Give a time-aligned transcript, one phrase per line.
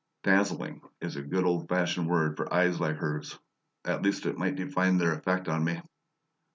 [0.23, 3.37] "Dazzling" is a good old fashioned word for eyes like hers;
[3.85, 5.79] at least it might define their effect on me.